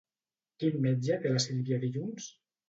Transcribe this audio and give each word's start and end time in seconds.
Quin 0.63 0.79
metge 0.85 1.19
té 1.27 1.35
la 1.35 1.43
Sílvia 1.45 1.81
dilluns? 1.85 2.33